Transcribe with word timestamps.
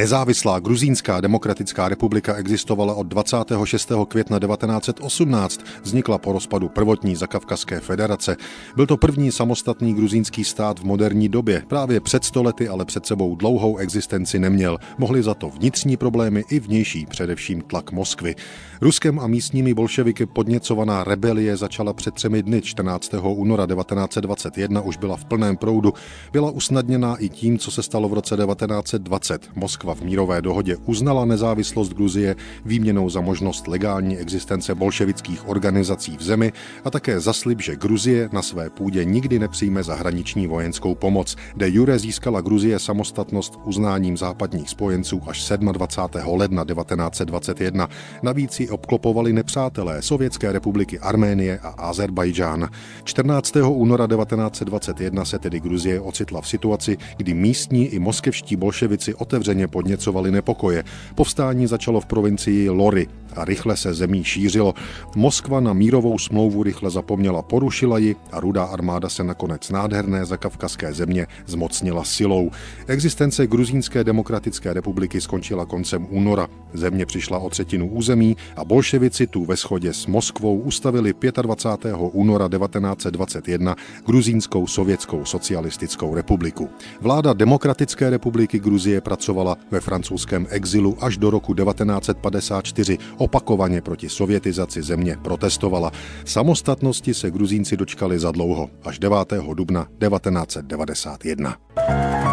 Nezávislá 0.00 0.58
gruzínská 0.58 1.20
demokratická 1.20 1.88
republika 1.88 2.34
existovala 2.34 2.94
od 2.94 3.06
26. 3.06 3.92
května 4.08 4.38
1918, 4.38 5.60
vznikla 5.82 6.18
po 6.18 6.32
rozpadu 6.32 6.68
prvotní 6.68 7.16
zakavkazské 7.16 7.80
federace. 7.80 8.36
Byl 8.76 8.86
to 8.86 8.96
první 8.96 9.32
samostatný 9.32 9.94
gruzínský 9.94 10.44
stát 10.44 10.78
v 10.78 10.84
moderní 10.84 11.28
době. 11.28 11.62
Právě 11.68 12.00
před 12.00 12.24
stolety, 12.24 12.68
ale 12.68 12.84
před 12.84 13.06
sebou 13.06 13.36
dlouhou 13.36 13.76
existenci 13.76 14.38
neměl. 14.38 14.78
Mohli 14.98 15.22
za 15.22 15.34
to 15.34 15.50
vnitřní 15.50 15.96
problémy 15.96 16.44
i 16.50 16.60
vnější, 16.60 17.06
především 17.06 17.60
tlak 17.60 17.92
Moskvy. 17.92 18.34
Ruskem 18.80 19.18
a 19.18 19.26
místními 19.26 19.74
bolševiky 19.74 20.26
podněcovaná 20.26 21.04
rebelie 21.04 21.56
začala 21.56 21.92
před 21.92 22.14
třemi 22.14 22.42
dny 22.42 22.62
14. 22.62 23.14
února 23.22 23.66
1921 23.66 24.80
už 24.80 24.96
byla 24.96 25.16
v 25.16 25.24
plném 25.24 25.56
proudu. 25.56 25.92
Byla 26.32 26.50
usnadněná 26.50 27.16
i 27.16 27.28
tím, 27.28 27.58
co 27.58 27.70
se 27.70 27.82
stalo 27.82 28.08
v 28.08 28.14
roce 28.14 28.36
1920. 28.36 29.48
Moskva 29.54 29.89
v 29.94 30.02
mírové 30.02 30.42
dohodě 30.42 30.76
uznala 30.86 31.24
nezávislost 31.24 31.92
Gruzie 31.92 32.36
výměnou 32.64 33.10
za 33.10 33.20
možnost 33.20 33.68
legální 33.68 34.18
existence 34.18 34.74
bolševických 34.74 35.48
organizací 35.48 36.16
v 36.16 36.22
zemi 36.22 36.52
a 36.84 36.90
také 36.90 37.20
za 37.20 37.32
slib, 37.32 37.62
že 37.62 37.76
Gruzie 37.76 38.28
na 38.32 38.42
své 38.42 38.70
půdě 38.70 39.04
nikdy 39.04 39.38
nepřijme 39.38 39.82
zahraniční 39.82 40.46
vojenskou 40.46 40.94
pomoc. 40.94 41.36
De 41.56 41.68
jure 41.68 41.98
získala 41.98 42.40
Gruzie 42.40 42.78
samostatnost 42.78 43.58
uznáním 43.64 44.16
západních 44.16 44.70
spojenců 44.70 45.22
až 45.26 45.52
27. 45.72 46.38
ledna 46.38 46.64
1921. 46.64 47.88
Navíc 48.22 48.60
ji 48.60 48.68
obklopovali 48.68 49.32
nepřátelé 49.32 50.02
Sovětské 50.02 50.52
republiky 50.52 50.98
Arménie 50.98 51.58
a 51.58 51.68
Azerbajdžán. 51.68 52.68
14. 53.04 53.56
února 53.56 54.06
1921 54.06 55.24
se 55.24 55.38
tedy 55.38 55.60
Gruzie 55.60 56.00
ocitla 56.00 56.40
v 56.40 56.48
situaci, 56.48 56.96
kdy 57.16 57.34
místní 57.34 57.86
i 57.86 57.98
moskevští 57.98 58.56
bolševici 58.56 59.14
otevřeně 59.14 59.68
podněcovali 59.80 60.30
nepokoje. 60.30 60.84
Povstání 61.14 61.66
začalo 61.66 62.00
v 62.00 62.06
provincii 62.06 62.68
Lory 62.68 63.08
a 63.36 63.44
rychle 63.44 63.76
se 63.76 63.94
zemí 63.94 64.24
šířilo. 64.24 64.74
Moskva 65.16 65.60
na 65.60 65.72
mírovou 65.72 66.18
smlouvu 66.18 66.62
rychle 66.62 66.90
zapomněla, 66.90 67.42
porušila 67.42 67.98
ji 67.98 68.16
a 68.32 68.40
rudá 68.40 68.64
armáda 68.64 69.08
se 69.08 69.24
nakonec 69.24 69.70
nádherné 69.70 70.24
zakavkazské 70.24 70.92
země 70.92 71.26
zmocnila 71.46 72.04
silou. 72.04 72.50
Existence 72.86 73.46
Gruzínské 73.46 74.04
demokratické 74.04 74.72
republiky 74.72 75.20
skončila 75.20 75.66
koncem 75.66 76.06
února. 76.10 76.48
Země 76.74 77.06
přišla 77.06 77.38
o 77.38 77.50
třetinu 77.50 77.88
území 77.88 78.36
a 78.56 78.64
bolševici 78.64 79.26
tu 79.26 79.44
ve 79.44 79.56
shodě 79.56 79.92
s 79.92 80.06
Moskvou 80.06 80.58
ustavili 80.58 81.14
25. 81.42 81.94
února 82.12 82.48
1921 82.48 83.76
Gruzínskou 84.06 84.66
sovětskou 84.66 85.24
socialistickou 85.24 86.14
republiku. 86.14 86.68
Vláda 87.00 87.32
Demokratické 87.32 88.10
republiky 88.10 88.58
Gruzie 88.58 89.00
pracovala 89.00 89.56
ve 89.70 89.80
francouzském 89.80 90.46
exilu 90.50 90.96
až 91.00 91.16
do 91.16 91.30
roku 91.30 91.54
1954 91.54 92.98
opakovaně 93.20 93.82
proti 93.82 94.08
sovětizaci 94.08 94.82
země 94.82 95.16
protestovala. 95.22 95.92
Samostatnosti 96.24 97.14
se 97.14 97.30
Gruzínci 97.30 97.76
dočkali 97.76 98.18
za 98.18 98.30
dlouho, 98.30 98.70
až 98.82 98.98
9. 98.98 99.32
dubna 99.54 99.84
1991. 99.84 102.29